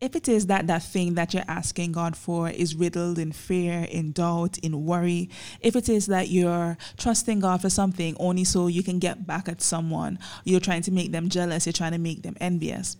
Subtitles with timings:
[0.00, 3.86] if it is that that thing that you're asking God for is riddled in fear,
[3.90, 5.30] in doubt, in worry,
[5.60, 9.48] if it is that you're trusting God for something only so you can get back
[9.48, 12.96] at someone, you're trying to make them jealous, you're trying to make them envious,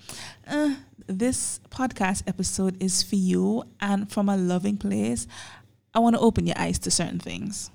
[0.47, 0.75] uh,
[1.07, 3.63] this podcast episode is for you.
[3.81, 5.27] And from a loving place,
[5.95, 7.71] I want to open your eyes to certain things.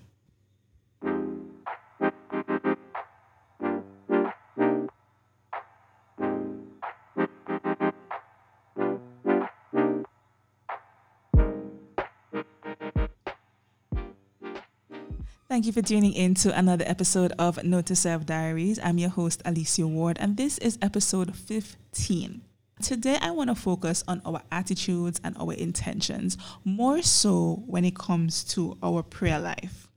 [15.52, 18.80] Thank you for tuning in to another episode of Note to Self Diaries.
[18.82, 22.42] I'm your host, Alicia Ward, and this is episode 15.
[22.82, 27.98] Today, I want to focus on our attitudes and our intentions, more so when it
[27.98, 29.90] comes to our prayer life.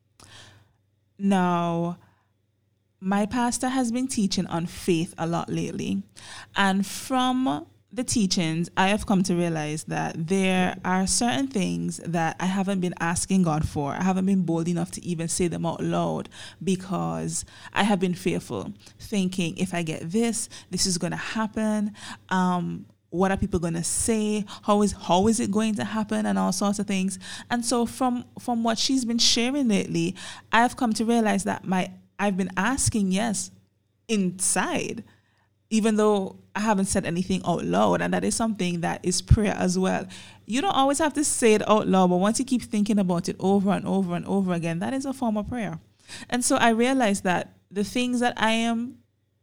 [1.21, 1.99] Now,
[2.99, 6.03] my pastor has been teaching on faith a lot lately,
[6.57, 12.37] and from the teachings, I have come to realize that there are certain things that
[12.41, 13.93] I haven't been asking God for.
[13.93, 16.29] I haven't been bold enough to even say them out loud
[16.63, 21.93] because I have been fearful, thinking if I get this, this is going to happen.
[22.31, 24.45] Um, what are people going to say?
[24.65, 26.27] How is how is it going to happen?
[26.27, 27.21] And all sorts of things.
[27.49, 30.17] And so from from what she's been sharing lately,
[30.51, 33.53] I've come to realize that my I've been asking yes
[34.09, 35.05] inside
[35.71, 39.55] even though I haven't said anything out loud, and that is something that is prayer
[39.59, 40.07] as well.
[40.47, 43.29] You don't always have to say it out loud, but once you keep thinking about
[43.29, 45.81] it over and over and over again, that is a form of prayer.
[46.31, 48.99] And so I realized that the things that I am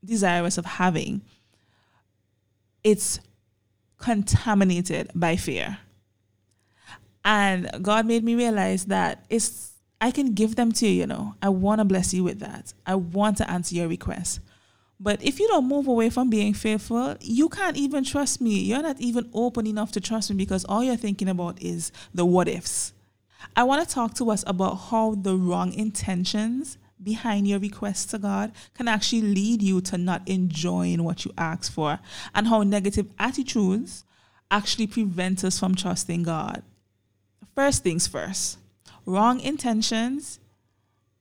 [0.05, 1.21] desirous of having,
[2.83, 3.19] it's
[3.97, 5.79] contaminated by fear.
[7.23, 11.35] And God made me realize that it's I can give them to you, you know.
[11.43, 12.73] I want to bless you with that.
[12.87, 14.39] I want to answer your request.
[15.03, 18.59] But if you don't move away from being fearful, you can't even trust me.
[18.59, 22.23] You're not even open enough to trust me because all you're thinking about is the
[22.23, 22.93] what ifs.
[23.55, 28.19] I want to talk to us about how the wrong intentions behind your requests to
[28.19, 31.97] God can actually lead you to not enjoying what you ask for,
[32.35, 34.03] and how negative attitudes
[34.51, 36.61] actually prevent us from trusting God.
[37.55, 38.59] First things first,
[39.07, 40.39] wrong intentions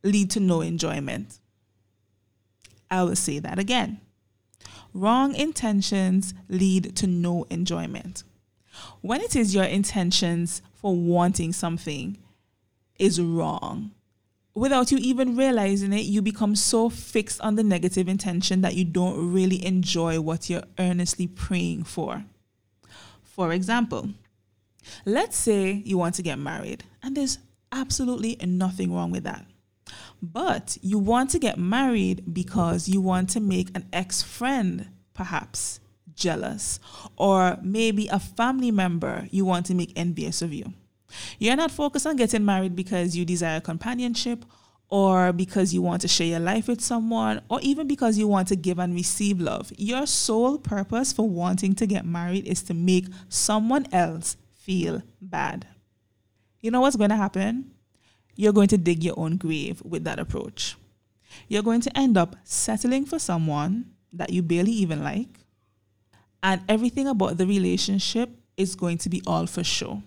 [0.05, 1.39] lead to no enjoyment.
[2.91, 4.01] I will say that again.
[4.93, 8.25] Wrong intentions lead to no enjoyment.
[9.01, 12.19] When it is your intentions for wanting something
[12.99, 13.93] is wrong,
[14.55, 18.85] without you even realizing it, you become so fixed on the negative intention that you
[18.85, 22.25] don't really enjoy what you're earnestly praying for.
[23.23, 24.11] For example,
[25.05, 27.39] let's say you want to get married, and there's
[27.73, 29.47] absolutely nothing wrong with that.
[30.23, 35.81] But you want to get married because you want to make an ex friend, perhaps,
[36.15, 36.79] jealous,
[37.17, 40.73] or maybe a family member you want to make envious of you.
[41.39, 44.45] You're not focused on getting married because you desire companionship
[44.91, 48.49] or because you want to share your life with someone, or even because you want
[48.49, 49.73] to give and receive love.
[49.79, 55.67] Your sole purpose for wanting to get married is to make someone else feel bad.
[56.61, 57.71] You know what's going to happen?
[58.41, 60.75] You're going to dig your own grave with that approach.
[61.47, 65.29] You're going to end up settling for someone that you barely even like,
[66.43, 70.03] and everything about the relationship is going to be all for show.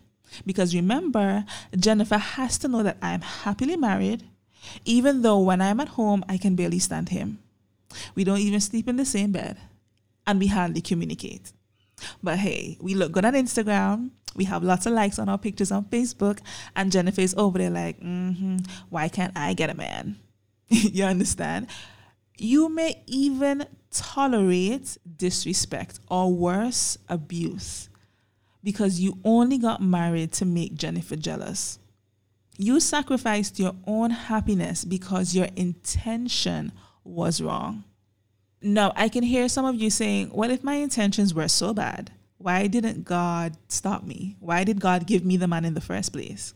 [0.47, 1.45] Because remember,
[1.77, 4.23] Jennifer has to know that I am happily married,
[4.83, 7.37] even though when I'm at home, I can barely stand him.
[8.15, 9.59] We don't even sleep in the same bed,
[10.25, 11.53] and we hardly communicate.
[12.23, 14.09] But hey, we look good on Instagram.
[14.35, 16.39] We have lots of likes on our pictures on Facebook,
[16.75, 18.57] and Jennifer is over there like, mm-hmm,
[18.89, 20.17] why can't I get a man?
[20.67, 21.67] you understand?
[22.37, 27.89] You may even tolerate disrespect or worse, abuse
[28.63, 31.79] because you only got married to make Jennifer jealous.
[32.57, 36.71] You sacrificed your own happiness because your intention
[37.03, 37.83] was wrong.
[38.61, 42.11] Now, I can hear some of you saying, What if my intentions were so bad?
[42.43, 44.35] Why didn't God stop me?
[44.41, 46.53] Why did God give me the man in the first place?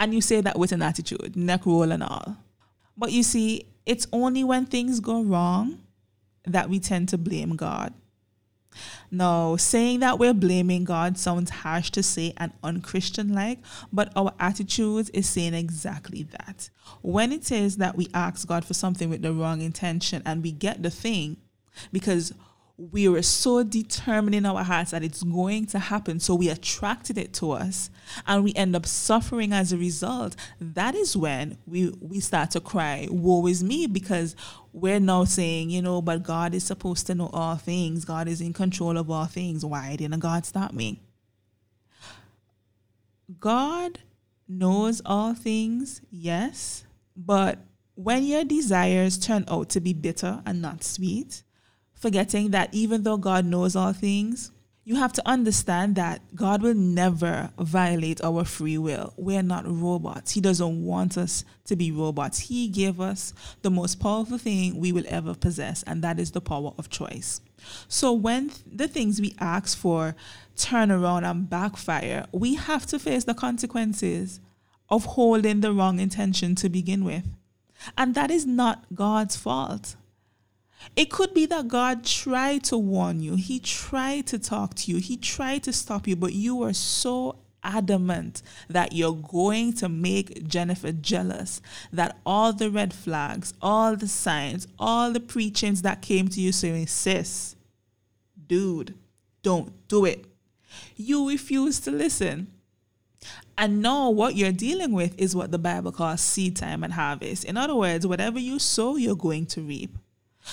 [0.00, 2.36] And you say that with an attitude, neck roll and all.
[2.96, 5.78] But you see, it's only when things go wrong
[6.44, 7.94] that we tend to blame God.
[9.08, 13.60] Now, saying that we're blaming God sounds harsh to say and unchristian like,
[13.92, 16.70] but our attitude is saying exactly that.
[17.02, 20.50] When it is that we ask God for something with the wrong intention and we
[20.50, 21.36] get the thing,
[21.92, 22.32] because
[22.78, 26.20] we were so determined in our hearts that it's going to happen.
[26.20, 27.90] So we attracted it to us
[28.24, 30.36] and we end up suffering as a result.
[30.60, 34.36] That is when we, we start to cry, woe is me, because
[34.72, 38.04] we're now saying, you know, but God is supposed to know all things.
[38.04, 39.64] God is in control of all things.
[39.64, 41.02] Why didn't God stop me?
[43.40, 43.98] God
[44.46, 46.84] knows all things, yes,
[47.16, 47.58] but
[47.96, 51.42] when your desires turn out to be bitter and not sweet,
[51.98, 54.50] forgetting that even though God knows all things,
[54.84, 59.12] you have to understand that God will never violate our free will.
[59.18, 60.30] We're not robots.
[60.30, 62.38] He doesn't want us to be robots.
[62.38, 66.40] He gave us the most powerful thing we will ever possess, and that is the
[66.40, 67.42] power of choice.
[67.86, 70.16] So when the things we ask for
[70.56, 74.40] turn around and backfire, we have to face the consequences
[74.88, 77.28] of holding the wrong intention to begin with.
[77.98, 79.96] And that is not God's fault.
[80.96, 84.98] It could be that God tried to warn you, He tried to talk to you,
[84.98, 90.46] He tried to stop you, but you were so adamant that you're going to make
[90.46, 91.60] Jennifer jealous,
[91.92, 96.52] that all the red flags, all the signs, all the preachings that came to you
[96.52, 97.56] saying, sis,
[98.46, 98.94] dude,
[99.42, 100.24] don't do it.
[100.96, 102.52] You refuse to listen.
[103.56, 107.44] And now what you're dealing with is what the Bible calls seed time and harvest.
[107.44, 109.98] In other words, whatever you sow, you're going to reap.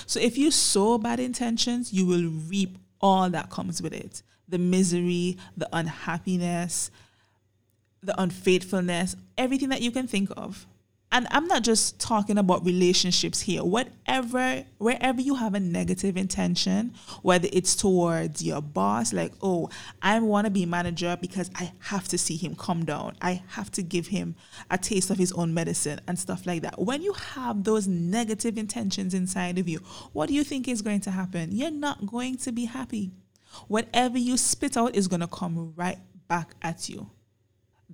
[0.05, 4.23] So if you sow bad intentions, you will reap all that comes with it.
[4.47, 6.91] The misery, the unhappiness,
[8.01, 10.67] the unfaithfulness, everything that you can think of
[11.15, 13.63] and I'm not just talking about relationships here.
[13.63, 19.69] Whatever, wherever you have a negative intention, whether it's towards your boss, like, oh,
[20.01, 23.15] I want to be manager because I have to see him come down.
[23.21, 24.35] I have to give him
[24.69, 26.81] a taste of his own medicine and stuff like that.
[26.81, 29.79] When you have those negative intentions inside of you,
[30.11, 31.55] what do you think is going to happen?
[31.55, 33.13] You're not going to be happy.
[33.69, 37.09] Whatever you spit out is going to come right back at you.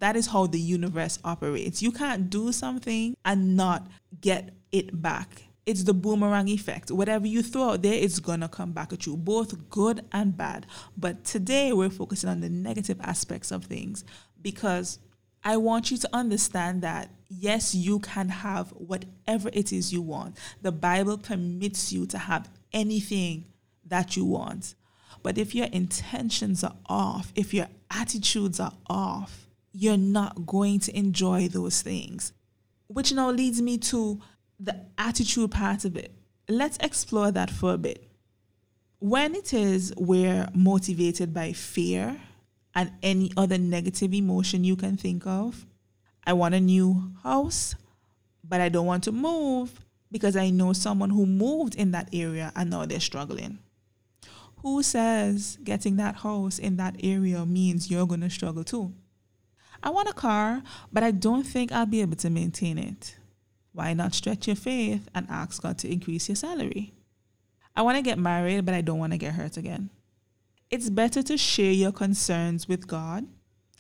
[0.02, 1.84] That is how the universe operates.
[1.84, 3.88] You can't do something and not
[4.20, 5.44] get it back.
[5.68, 6.90] It's the boomerang effect.
[6.90, 10.66] Whatever you throw out there, it's gonna come back at you, both good and bad.
[10.98, 14.04] But today we're focusing on the negative aspects of things
[14.42, 14.98] because
[15.44, 20.36] I want you to understand that yes, you can have whatever it is you want.
[20.64, 23.46] The Bible permits you to have anything
[23.86, 24.74] that you want.
[25.22, 30.98] But if your intentions are off, if your attitudes are off, you're not going to
[30.98, 32.34] enjoy those things.
[32.88, 34.22] Which now leads me to
[34.60, 36.14] the attitude part of it.
[36.48, 38.08] Let's explore that for a bit.
[39.00, 42.22] When it is we're motivated by fear
[42.76, 45.66] and any other negative emotion you can think of,
[46.26, 47.76] I want a new house,
[48.44, 49.80] but I don't want to move
[50.12, 53.60] because I know someone who moved in that area and now they're struggling.
[54.58, 58.94] Who says getting that house in that area means you're going to struggle too?
[59.84, 60.62] I want a car,
[60.92, 63.18] but I don't think I'll be able to maintain it.
[63.74, 66.94] Why not stretch your faith and ask God to increase your salary?
[67.76, 69.90] I want to get married, but I don't want to get hurt again.
[70.70, 73.28] It's better to share your concerns with God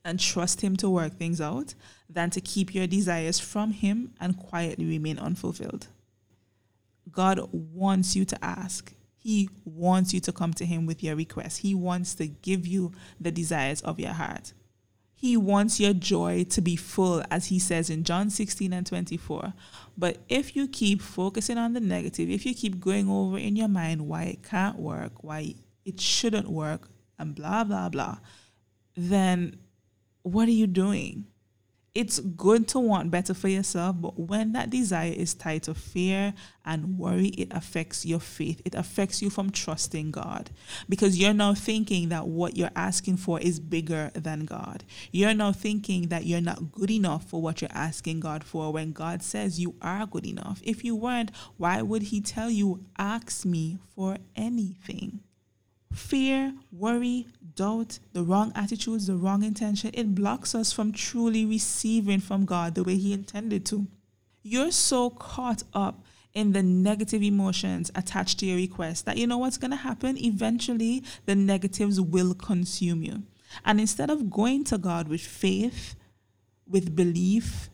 [0.03, 1.75] and trust Him to work things out
[2.09, 5.87] than to keep your desires from Him and quietly remain unfulfilled.
[7.11, 8.93] God wants you to ask.
[9.17, 11.57] He wants you to come to Him with your requests.
[11.57, 14.53] He wants to give you the desires of your heart.
[15.21, 19.53] He wants your joy to be full, as he says in John 16 and 24.
[19.95, 23.67] But if you keep focusing on the negative, if you keep going over in your
[23.67, 25.53] mind why it can't work, why
[25.85, 26.89] it shouldn't work,
[27.19, 28.17] and blah, blah, blah,
[28.97, 29.57] then
[30.23, 31.27] what are you doing?
[31.93, 36.33] It's good to want better for yourself, but when that desire is tied to fear
[36.63, 38.61] and worry, it affects your faith.
[38.63, 40.51] It affects you from trusting God
[40.87, 44.85] because you're now thinking that what you're asking for is bigger than God.
[45.11, 48.93] You're now thinking that you're not good enough for what you're asking God for when
[48.93, 50.61] God says you are good enough.
[50.63, 55.19] If you weren't, why would He tell you, ask me for anything?
[55.93, 62.19] Fear, worry, doubt, the wrong attitudes, the wrong intention, it blocks us from truly receiving
[62.19, 63.87] from God the way He intended to.
[64.41, 69.37] You're so caught up in the negative emotions attached to your request that you know
[69.37, 70.17] what's going to happen?
[70.17, 73.23] Eventually, the negatives will consume you.
[73.65, 75.95] And instead of going to God with faith,
[76.65, 77.69] with belief,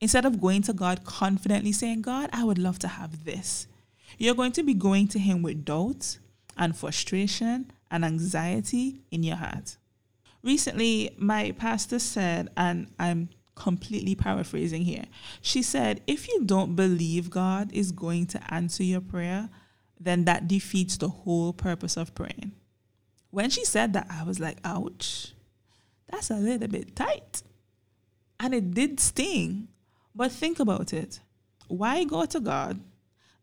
[0.00, 3.66] instead of going to God confidently saying, God, I would love to have this,
[4.16, 6.18] you're going to be going to Him with doubt,
[6.58, 9.76] and frustration and anxiety in your heart.
[10.42, 15.04] Recently, my pastor said, and I'm completely paraphrasing here,
[15.40, 19.48] she said, if you don't believe God is going to answer your prayer,
[19.98, 22.52] then that defeats the whole purpose of praying.
[23.30, 25.34] When she said that, I was like, ouch,
[26.08, 27.42] that's a little bit tight.
[28.40, 29.68] And it did sting.
[30.14, 31.20] But think about it.
[31.66, 32.80] Why go to God,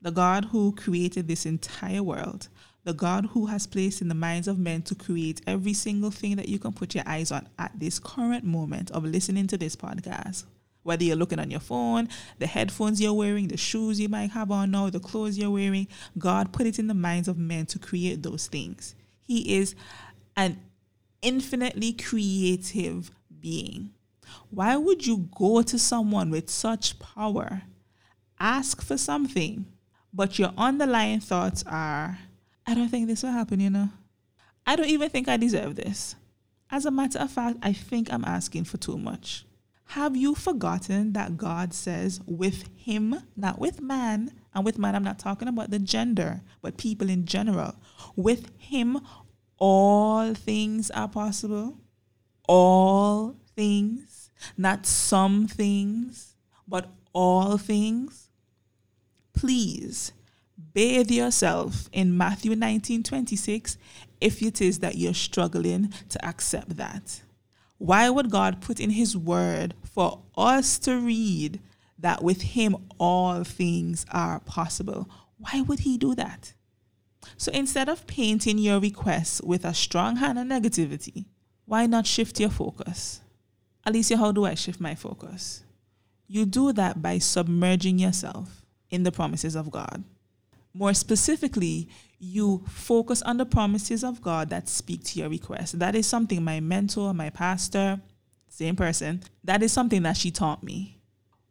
[0.02, 2.48] the God who created this entire world,
[2.86, 6.36] the God who has placed in the minds of men to create every single thing
[6.38, 9.76] that you can put your eyes on at this current moment of listening to this
[9.76, 10.46] podcast?
[10.84, 14.52] Whether you're looking on your phone, the headphones you're wearing, the shoes you might have
[14.52, 15.88] on now, the clothes you're wearing,
[16.20, 18.94] God put it in the minds of men to create those things.
[19.24, 19.74] He is
[20.38, 20.60] an
[21.24, 23.90] infinitely creative being.
[24.52, 27.64] Why would you go to someone with such power,
[28.40, 29.66] ask for something,
[30.14, 32.20] but your underlying thoughts are,
[32.68, 33.90] I don't think this will happen, you know?
[34.66, 36.16] I don't even think I deserve this.
[36.72, 39.46] As a matter of fact, I think I'm asking for too much.
[39.90, 45.04] Have you forgotten that God says with him, not with man, and with man, I'm
[45.04, 47.76] not talking about the gender, but people in general.
[48.16, 49.00] With him,
[49.58, 51.78] all things are possible.
[52.48, 56.36] All things, not some things,
[56.68, 58.30] but all things.
[59.34, 60.14] Please
[60.76, 63.78] bathe yourself in Matthew 19 26
[64.22, 67.22] if it is that you're struggling to accept that.
[67.78, 71.62] Why would God put in His word for us to read
[71.98, 75.10] that with Him all things are possible?
[75.38, 76.54] Why would He do that?
[77.38, 81.26] So instead of painting your requests with a strong hand of negativity,
[81.66, 83.22] why not shift your focus?
[83.86, 85.64] Alicia, how do I shift my focus?
[86.28, 90.04] You do that by submerging yourself in the promises of God.
[90.78, 91.88] More specifically,
[92.20, 95.80] you focus on the promises of God that speak to your request.
[95.80, 98.02] That is something my mentor, my pastor,
[98.50, 101.00] same person, that is something that she taught me.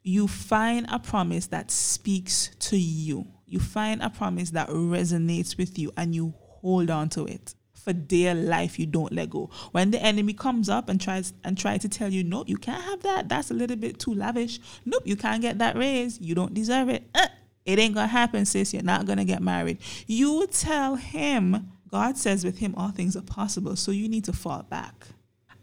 [0.03, 3.27] You find a promise that speaks to you.
[3.47, 7.55] You find a promise that resonates with you and you hold on to it.
[7.73, 9.49] For dear life, you don't let go.
[9.73, 12.83] When the enemy comes up and tries and try to tell you, nope, you can't
[12.83, 13.31] have that.
[13.31, 14.61] That's a little bit too lavish.
[14.85, 16.21] Nope, you can't get that raise.
[16.21, 17.05] You don't deserve it.
[17.15, 17.29] Uh,
[17.65, 18.75] it ain't gonna happen, sis.
[18.75, 19.79] You're not gonna get married.
[20.07, 23.77] You tell him, God says with him all things are possible.
[23.77, 25.09] So you need to fall back.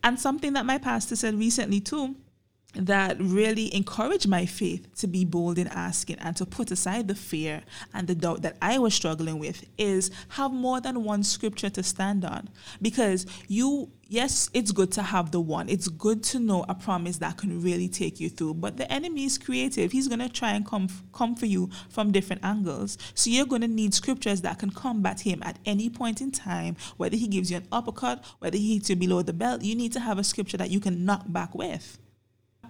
[0.03, 2.15] And something that my pastor said recently too
[2.73, 7.15] that really encouraged my faith to be bold in asking and to put aside the
[7.15, 7.63] fear
[7.93, 11.83] and the doubt that I was struggling with is have more than one scripture to
[11.83, 12.49] stand on.
[12.81, 15.67] Because you, yes, it's good to have the one.
[15.67, 18.55] It's good to know a promise that can really take you through.
[18.55, 19.91] But the enemy is creative.
[19.91, 22.97] He's going to try and come, come for you from different angles.
[23.15, 26.77] So you're going to need scriptures that can combat him at any point in time,
[26.97, 29.61] whether he gives you an uppercut, whether he hits you below the belt.
[29.61, 31.99] You need to have a scripture that you can knock back with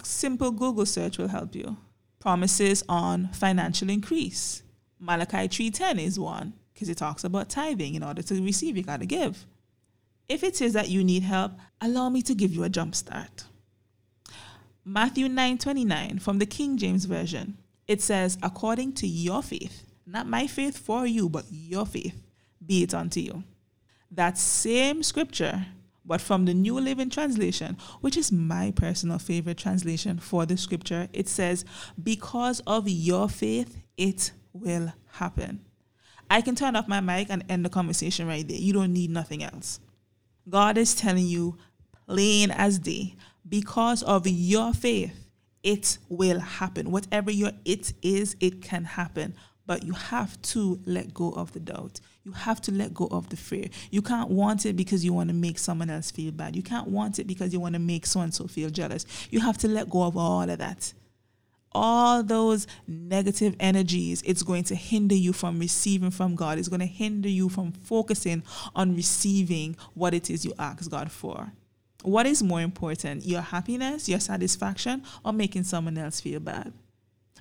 [0.05, 1.77] simple Google search will help you.
[2.19, 4.63] Promises on financial increase.
[4.99, 7.95] Malachi 3:10 is one because it talks about tithing.
[7.95, 9.45] In order to receive, you got to give.
[10.29, 13.45] If it is that you need help, allow me to give you a jump start.
[14.85, 17.57] Matthew 9:29 from the King James Version.
[17.87, 22.15] It says, "According to your faith, not my faith for you, but your faith,
[22.65, 23.43] be it unto you."
[24.09, 25.67] That same scripture
[26.11, 31.07] but from the New Living Translation, which is my personal favorite translation for the scripture,
[31.13, 31.63] it says,
[32.03, 35.61] Because of your faith, it will happen.
[36.29, 38.57] I can turn off my mic and end the conversation right there.
[38.57, 39.79] You don't need nothing else.
[40.49, 41.57] God is telling you,
[42.09, 43.15] plain as day,
[43.47, 45.29] because of your faith,
[45.63, 46.91] it will happen.
[46.91, 49.33] Whatever your it is, it can happen.
[49.65, 52.01] But you have to let go of the doubt.
[52.23, 53.67] You have to let go of the fear.
[53.89, 56.55] You can't want it because you want to make someone else feel bad.
[56.55, 59.05] You can't want it because you want to make so and so feel jealous.
[59.31, 60.93] You have to let go of all of that.
[61.73, 66.59] All those negative energies, it's going to hinder you from receiving from God.
[66.59, 68.43] It's going to hinder you from focusing
[68.75, 71.53] on receiving what it is you ask God for.
[72.03, 76.73] What is more important, your happiness, your satisfaction, or making someone else feel bad?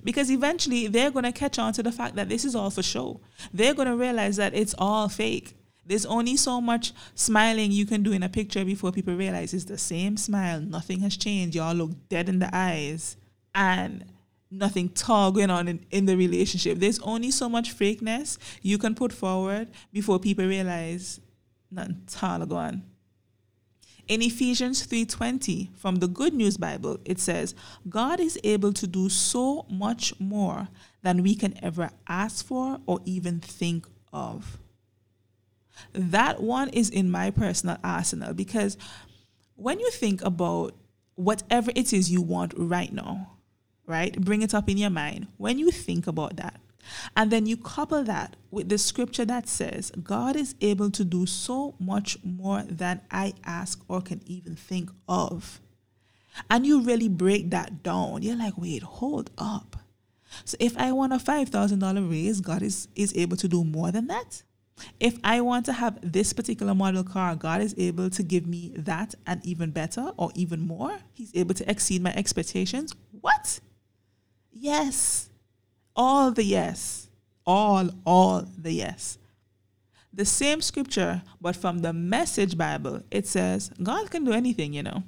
[0.03, 2.83] Because eventually they're going to catch on to the fact that this is all for
[2.83, 3.21] show.
[3.53, 5.55] They're going to realize that it's all fake.
[5.85, 9.65] There's only so much smiling you can do in a picture before people realize it's
[9.65, 10.61] the same smile.
[10.61, 11.55] Nothing has changed.
[11.55, 13.17] Y'all look dead in the eyes
[13.53, 14.05] and
[14.49, 16.77] nothing tall going on in, in the relationship.
[16.77, 21.19] There's only so much fakeness you can put forward before people realize
[21.71, 22.90] nothing tall going on.
[24.11, 27.55] In Ephesians 3:20 from the Good News Bible, it says,
[27.87, 30.67] "God is able to do so much more
[31.01, 34.59] than we can ever ask for or even think of."
[35.93, 38.75] That one is in my personal arsenal because
[39.55, 40.75] when you think about
[41.15, 43.37] whatever it is you want right now,
[43.85, 44.19] right?
[44.19, 45.27] Bring it up in your mind.
[45.37, 46.59] When you think about that,
[47.15, 51.25] And then you couple that with the scripture that says, God is able to do
[51.25, 55.59] so much more than I ask or can even think of.
[56.49, 58.21] And you really break that down.
[58.21, 59.77] You're like, wait, hold up.
[60.45, 64.07] So if I want a $5,000 raise, God is, is able to do more than
[64.07, 64.43] that.
[64.99, 68.73] If I want to have this particular model car, God is able to give me
[68.77, 70.97] that and even better or even more.
[71.13, 72.95] He's able to exceed my expectations.
[73.19, 73.59] What?
[74.51, 75.29] Yes.
[75.95, 77.09] All the yes.
[77.45, 79.17] All, all the yes.
[80.13, 84.83] The same scripture, but from the message Bible, it says, God can do anything, you
[84.83, 85.03] know.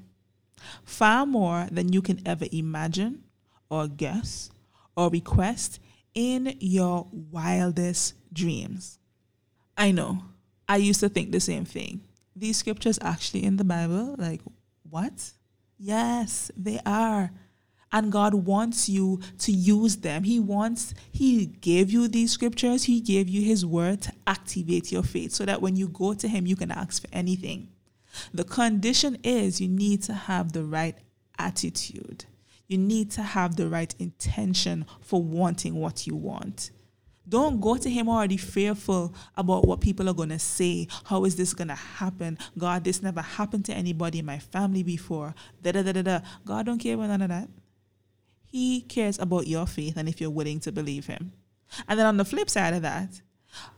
[0.86, 3.24] Far more than you can ever imagine
[3.70, 4.50] or guess
[4.96, 5.80] or request
[6.14, 9.00] in your wildest dreams.
[9.78, 10.24] I know.
[10.70, 12.02] I used to think the same thing.
[12.36, 14.42] These scriptures actually in the Bible, like,
[14.90, 15.34] what?
[15.78, 17.32] Yes, they are.
[17.94, 20.24] And God wants you to use them.
[20.24, 25.04] He wants, He gave you these scriptures, He gave you His word to activate your
[25.04, 27.70] faith so that when you go to Him, you can ask for anything.
[28.34, 30.98] The condition is you need to have the right
[31.38, 32.26] attitude.
[32.68, 36.72] You need to have the right intention for wanting what you want.
[37.28, 40.88] Don't go to him already fearful about what people are going to say.
[41.06, 42.38] How is this going to happen?
[42.58, 45.34] God, this never happened to anybody in my family before.
[45.62, 46.20] Da, da, da, da, da.
[46.46, 47.50] God don't care about none of that.
[48.54, 51.34] He cares about your faith and if you're willing to believe him.
[51.88, 53.20] And then on the flip side of that,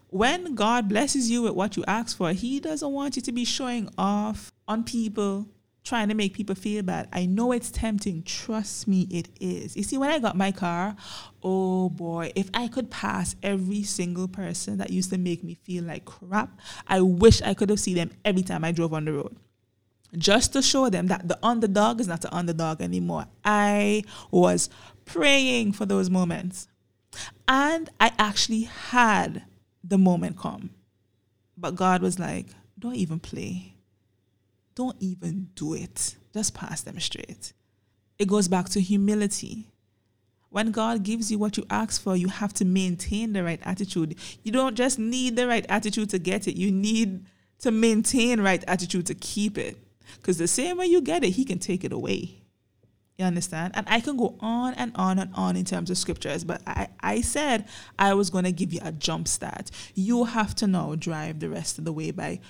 [0.09, 3.45] when God blesses you with what you ask for, He doesn't want you to be
[3.45, 5.47] showing off on people
[5.85, 7.07] trying to make people feel bad.
[7.13, 8.23] I know it's tempting.
[8.23, 9.77] Trust me, it is.
[9.77, 10.97] You see, when I got my car,
[11.41, 15.85] oh boy, if I could pass every single person that used to make me feel
[15.85, 19.13] like crap, I wish I could have seen them every time I drove on the
[19.13, 19.37] road.
[20.17, 23.25] Just to show them that the underdog is not the underdog anymore.
[23.43, 24.69] I was
[25.05, 26.67] praying for those moments.
[27.47, 29.43] And I actually had
[29.83, 30.71] the moment come.
[31.57, 33.75] But God was like, don't even play
[34.75, 36.15] don't even do it.
[36.33, 37.53] Just pass them straight.
[38.19, 39.69] It goes back to humility.
[40.49, 44.15] When God gives you what you ask for, you have to maintain the right attitude.
[44.43, 47.25] You don't just need the right attitude to get it, you need
[47.59, 49.77] to maintain right attitude to keep it.
[50.17, 52.41] Because the same way you get it, He can take it away.
[53.17, 53.73] You understand?
[53.75, 56.89] And I can go on and on and on in terms of scriptures, but I,
[56.99, 57.65] I said
[57.97, 59.71] I was going to give you a jump start.
[59.93, 62.41] You have to now drive the rest of the way by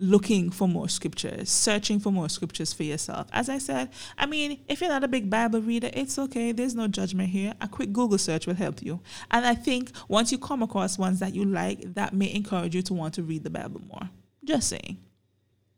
[0.00, 3.28] looking for more scriptures, searching for more scriptures for yourself.
[3.32, 6.52] As I said, I mean, if you're not a big Bible reader, it's okay.
[6.52, 7.54] There's no judgment here.
[7.60, 9.00] A quick Google search will help you.
[9.30, 12.82] And I think once you come across ones that you like, that may encourage you
[12.82, 14.08] to want to read the Bible more.
[14.44, 14.98] Just saying.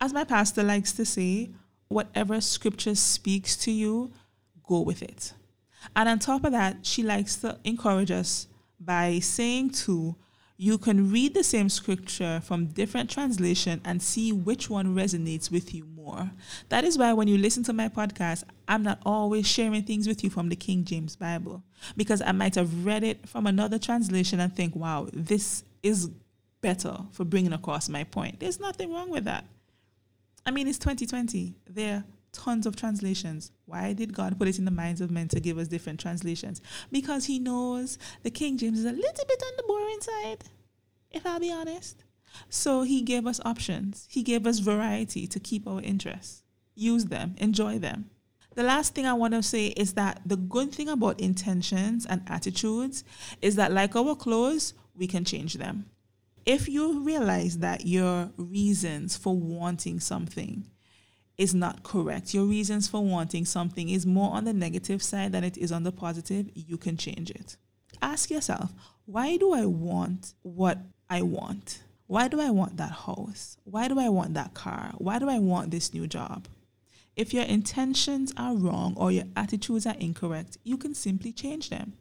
[0.00, 1.50] As my pastor likes to say,
[1.88, 4.12] whatever scripture speaks to you,
[4.66, 5.34] go with it.
[5.94, 8.46] And on top of that, she likes to encourage us
[8.78, 10.16] by saying too,
[10.56, 15.74] you can read the same scripture from different translation and see which one resonates with
[15.74, 16.30] you more.
[16.68, 20.22] That is why when you listen to my podcast, I'm not always sharing things with
[20.22, 21.62] you from the King James Bible
[21.96, 26.10] because I might have read it from another translation and think, "Wow, this is
[26.60, 29.46] better for bringing across my point." There's nothing wrong with that.
[30.46, 31.54] I mean, it's 2020.
[31.68, 33.52] There are tons of translations.
[33.66, 36.60] Why did God put it in the minds of men to give us different translations?
[36.90, 40.44] Because He knows the King James is a little bit on the boring side,
[41.10, 42.04] if I'll be honest.
[42.48, 46.42] So He gave us options, He gave us variety to keep our interests.
[46.74, 48.10] Use them, enjoy them.
[48.54, 52.22] The last thing I want to say is that the good thing about intentions and
[52.26, 53.04] attitudes
[53.40, 55.86] is that, like our clothes, we can change them.
[56.46, 60.66] If you realize that your reasons for wanting something
[61.40, 62.34] is not correct.
[62.34, 65.84] Your reasons for wanting something is more on the negative side than it is on
[65.84, 66.50] the positive.
[66.54, 67.56] You can change it.
[68.02, 68.74] Ask yourself,
[69.06, 70.76] why do I want what
[71.08, 71.82] I want?
[72.08, 73.56] Why do I want that house?
[73.64, 74.92] Why do I want that car?
[74.98, 76.46] Why do I want this new job?
[77.16, 81.94] If your intentions are wrong or your attitudes are incorrect, you can simply change them.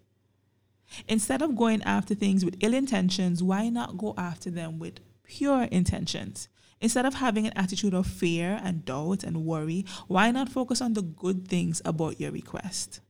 [1.07, 5.63] Instead of going after things with ill intentions, why not go after them with pure
[5.63, 6.47] intentions?
[6.81, 10.93] Instead of having an attitude of fear and doubt and worry, why not focus on
[10.93, 13.01] the good things about your request?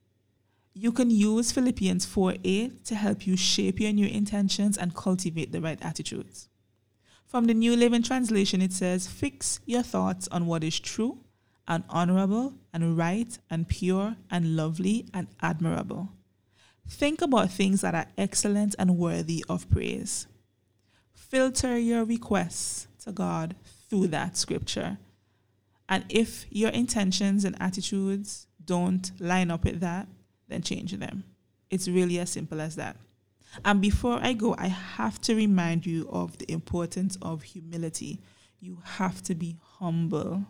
[0.73, 5.51] You can use Philippians 4 8 to help you shape your new intentions and cultivate
[5.51, 6.47] the right attitudes.
[7.27, 11.19] From the New Living Translation, it says, Fix your thoughts on what is true
[11.67, 16.09] and honorable and right and pure and lovely and admirable.
[16.89, 20.27] Think about things that are excellent and worthy of praise.
[21.13, 23.55] Filter your requests to God
[23.89, 24.97] through that scripture.
[25.87, 30.07] And if your intentions and attitudes don't line up with that,
[30.47, 31.23] then change them.
[31.69, 32.97] It's really as simple as that.
[33.63, 38.19] And before I go, I have to remind you of the importance of humility.
[38.59, 40.43] You have to be humble.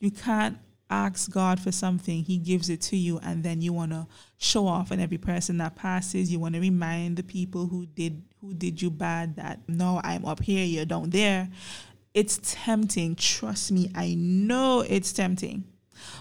[0.00, 0.58] You can't
[0.90, 4.06] ask God for something, He gives it to you, and then you want to
[4.38, 6.30] show off And every person that passes.
[6.30, 10.24] You want to remind the people who did who did you bad that no, I'm
[10.24, 11.48] up here, you're down there.
[12.12, 13.14] It's tempting.
[13.14, 15.64] Trust me, I know it's tempting.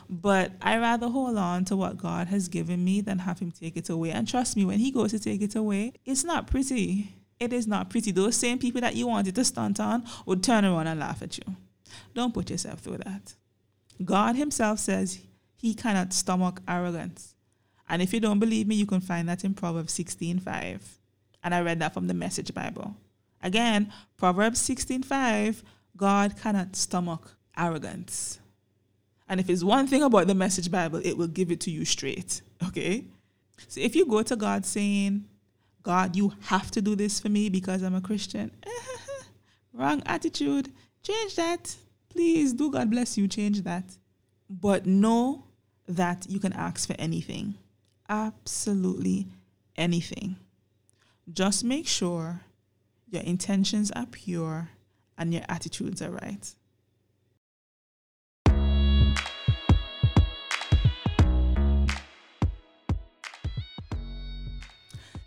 [0.09, 3.75] But I rather hold on to what God has given me than have Him take
[3.75, 4.11] it away.
[4.11, 7.15] And trust me, when He goes to take it away, it's not pretty.
[7.39, 8.11] It is not pretty.
[8.11, 11.37] Those same people that you wanted to stunt on would turn around and laugh at
[11.39, 11.55] you.
[12.13, 13.33] Don't put yourself through that.
[14.05, 15.19] God Himself says
[15.55, 17.35] He cannot stomach arrogance.
[17.89, 20.79] And if you don't believe me, you can find that in Proverbs 16:5.
[21.43, 22.95] And I read that from the Message Bible.
[23.41, 25.63] Again, Proverbs 16:5,
[25.97, 28.39] God cannot stomach arrogance.
[29.27, 31.85] And if it's one thing about the Message Bible, it will give it to you
[31.85, 32.41] straight.
[32.67, 33.05] Okay?
[33.67, 35.25] So if you go to God saying,
[35.83, 38.51] God, you have to do this for me because I'm a Christian,
[39.73, 40.71] wrong attitude,
[41.03, 41.75] change that.
[42.11, 43.85] Please do God bless you, change that.
[44.49, 45.45] But know
[45.87, 47.55] that you can ask for anything.
[48.09, 49.27] Absolutely
[49.77, 50.35] anything.
[51.31, 52.41] Just make sure
[53.09, 54.69] your intentions are pure
[55.17, 56.53] and your attitudes are right.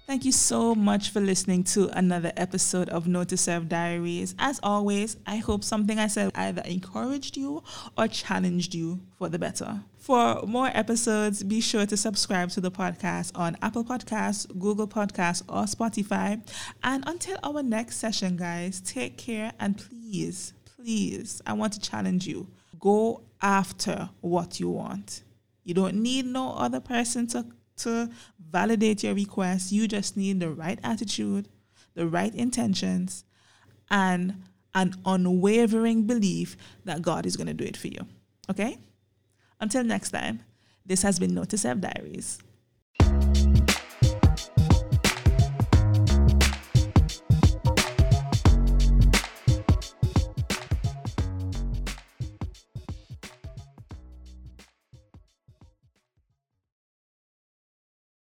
[0.07, 4.35] Thank you so much for listening to another episode of Note to Self Diaries.
[4.39, 7.63] As always, I hope something I said either encouraged you
[7.97, 9.81] or challenged you for the better.
[9.97, 15.43] For more episodes, be sure to subscribe to the podcast on Apple Podcasts, Google Podcasts,
[15.49, 16.47] or Spotify.
[16.83, 22.27] And until our next session, guys, take care and please, please, I want to challenge
[22.27, 22.47] you.
[22.79, 25.23] Go after what you want.
[25.65, 27.47] You don't need no other person to
[27.79, 28.11] to
[28.51, 29.73] validate your request.
[29.73, 31.49] You just need the right attitude,
[31.95, 33.25] the right intentions,
[33.91, 34.43] and
[34.75, 38.07] an unwavering belief that God is going to do it for you.
[38.51, 38.79] Okay?
[39.61, 40.41] Until next time,
[40.85, 42.39] this has been to Self Diaries.